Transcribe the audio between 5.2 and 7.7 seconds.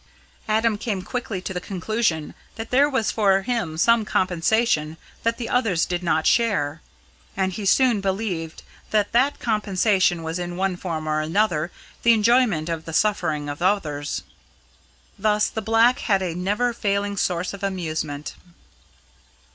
that the others did not share; and he